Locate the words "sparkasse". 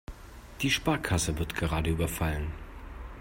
0.71-1.37